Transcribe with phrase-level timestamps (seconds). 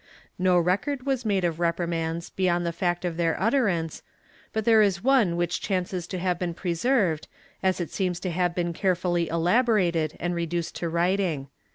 [0.01, 0.03] ^
[0.39, 4.01] No record was made of reprimands, beyond the fact of their utterance,
[4.51, 7.27] but there is one which chances to have been preserved
[7.61, 11.49] as it seems to have been carefully elaborated and reduced to writing.